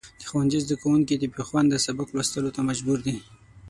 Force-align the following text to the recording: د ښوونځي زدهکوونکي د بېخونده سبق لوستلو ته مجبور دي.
د 0.19 0.23
ښوونځي 0.29 0.59
زدهکوونکي 0.65 1.15
د 1.17 1.23
بېخونده 1.33 1.77
سبق 1.85 2.07
لوستلو 2.11 2.49
ته 2.55 2.61
مجبور 2.69 2.97
دي. 3.07 3.15